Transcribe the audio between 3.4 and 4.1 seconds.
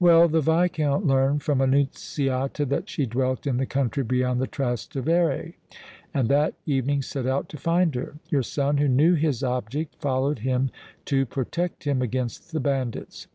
in the country